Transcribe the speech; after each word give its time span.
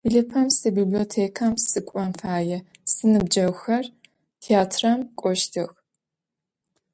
Blıpem 0.07 0.47
se 0.57 0.67
bibliotêkam 0.77 1.53
sık'on 1.69 2.11
faê, 2.19 2.59
sinıbceğuxer 2.93 3.85
têatram 4.41 4.99
k'oştıx. 5.19 5.71